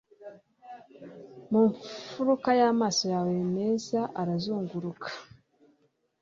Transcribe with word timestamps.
Ku 1.47 1.57
mfuruka 1.67 2.49
yamaso 2.61 3.03
yawe 3.13 3.31
meza 3.55 3.99
arazunguruka 4.21 5.07